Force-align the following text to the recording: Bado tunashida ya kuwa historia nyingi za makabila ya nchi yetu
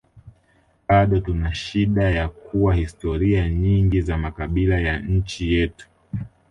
Bado 0.87 1.19
tunashida 1.21 2.09
ya 2.09 2.29
kuwa 2.29 2.75
historia 2.75 3.49
nyingi 3.49 4.01
za 4.01 4.17
makabila 4.17 4.79
ya 4.79 4.99
nchi 4.99 5.53
yetu 5.53 5.89